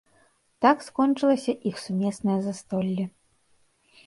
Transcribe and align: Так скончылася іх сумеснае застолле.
Так 0.65 0.77
скончылася 0.87 1.55
іх 1.73 1.77
сумеснае 1.85 2.39
застолле. 2.47 3.05